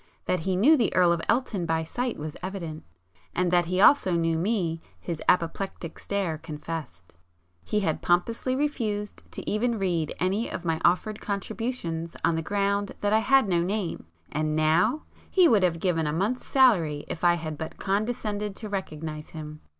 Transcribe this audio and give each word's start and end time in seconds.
That 0.25 0.39
he 0.39 0.55
knew 0.55 0.77
the 0.77 0.91
Earl 0.95 1.11
of 1.11 1.21
Elton 1.29 1.67
by 1.67 1.83
sight 1.83 2.17
was 2.17 2.35
evident, 2.41 2.83
and 3.35 3.51
that 3.51 3.65
he 3.65 3.79
also 3.79 4.13
knew 4.13 4.35
me 4.35 4.81
his 4.99 5.21
apoplectic 5.29 5.99
stare 5.99 6.39
confessed. 6.39 7.13
He 7.63 7.81
had 7.81 8.01
pompously 8.01 8.55
refused 8.55 9.21
to 9.31 9.47
even 9.47 9.77
read 9.77 10.15
any 10.19 10.49
of 10.49 10.65
my 10.65 10.81
offered 10.83 11.21
contributions 11.21 12.15
on 12.25 12.33
the 12.33 12.41
ground 12.41 12.93
that 13.01 13.13
I 13.13 13.19
had 13.19 13.47
'no 13.47 13.61
name,'—and 13.61 14.55
now—! 14.55 15.03
he 15.29 15.47
would 15.47 15.61
have 15.61 15.79
given 15.79 16.07
a 16.07 16.13
month's 16.13 16.47
salary 16.47 17.05
if 17.07 17.23
I 17.23 17.35
had 17.35 17.55
but 17.55 17.77
condescended 17.77 18.55
to 18.55 18.69
recognize 18.69 19.29
him! 19.29 19.61